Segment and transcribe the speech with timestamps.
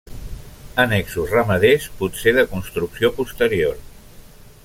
[0.83, 3.79] Annexos ramaders, potser de construcció posterior.